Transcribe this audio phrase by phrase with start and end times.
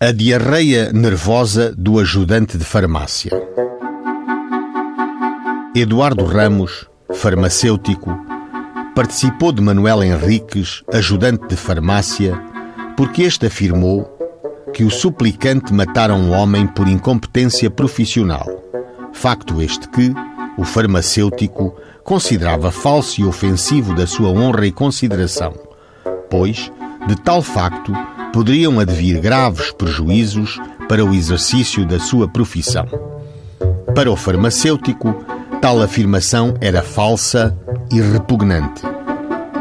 [0.00, 3.32] A diarreia nervosa do ajudante de farmácia.
[5.74, 8.16] Eduardo Ramos, farmacêutico,
[8.94, 12.40] participou de Manuel Henriques, ajudante de farmácia,
[12.96, 14.04] porque este afirmou
[14.72, 18.46] que o suplicante matara um homem por incompetência profissional.
[19.12, 20.14] Facto este que
[20.56, 25.54] o farmacêutico considerava falso e ofensivo da sua honra e consideração,
[26.30, 26.70] pois,
[27.08, 27.92] de tal facto,
[28.32, 30.58] poderiam advir graves prejuízos
[30.88, 32.86] para o exercício da sua profissão.
[33.94, 35.14] Para o farmacêutico,
[35.60, 37.56] tal afirmação era falsa
[37.92, 38.82] e repugnante.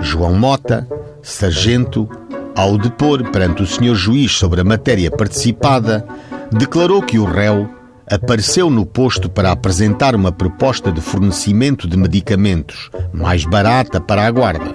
[0.00, 0.86] João Mota,
[1.22, 2.08] sargento,
[2.54, 6.06] ao depor perante o senhor juiz sobre a matéria participada,
[6.52, 7.68] declarou que o réu
[8.08, 14.30] apareceu no posto para apresentar uma proposta de fornecimento de medicamentos mais barata para a
[14.30, 14.74] guarda,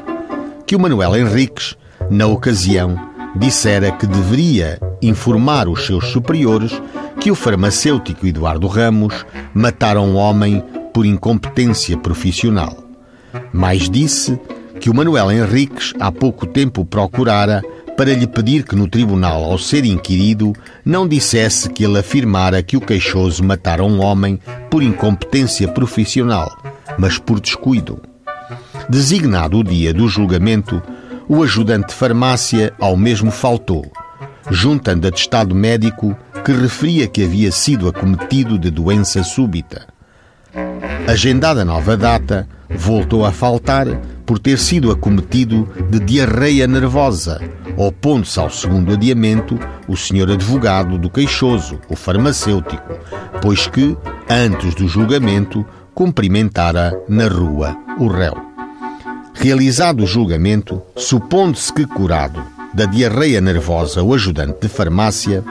[0.66, 1.76] que o Manuel Henriques,
[2.10, 6.72] na ocasião, dissera que deveria informar os seus superiores
[7.20, 12.84] que o farmacêutico Eduardo Ramos matara um homem por incompetência profissional.
[13.54, 14.40] Mais disse
[14.80, 17.62] que o Manuel Henriques há pouco tempo procurara
[17.96, 22.76] para lhe pedir que no tribunal, ao ser inquirido, não dissesse que ele afirmara que
[22.76, 26.58] o queixoso matara um homem por incompetência profissional,
[26.98, 28.02] mas por descuido.
[28.90, 30.82] Designado o dia do julgamento,
[31.32, 33.90] o ajudante de farmácia ao mesmo faltou,
[34.50, 39.88] juntando atestado médico que referia que havia sido acometido de doença súbita.
[41.08, 43.88] Agendada nova data, voltou a faltar
[44.26, 47.40] por ter sido acometido de diarreia nervosa,
[47.78, 49.58] opondo-se ao segundo adiamento
[49.88, 52.94] o senhor advogado do queixoso, o farmacêutico,
[53.42, 53.96] pois que,
[54.30, 58.51] antes do julgamento, cumprimentara na rua o réu.
[59.42, 62.44] Realizado o julgamento, supondo-se que curado
[62.76, 65.44] da diarreia nervosa o ajudante de farmácia,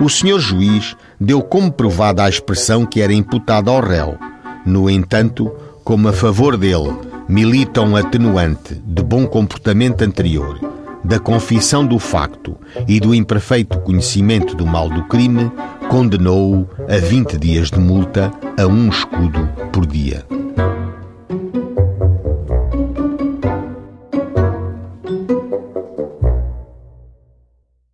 [0.00, 4.18] o senhor juiz deu como provada a expressão que era imputada ao réu.
[4.66, 5.48] No entanto,
[5.84, 6.92] como a favor dele
[7.28, 10.58] milita um atenuante de bom comportamento anterior,
[11.04, 12.56] da confissão do facto
[12.88, 15.52] e do imperfeito conhecimento do mal do crime,
[15.88, 20.26] condenou-o a 20 dias de multa a um escudo por dia.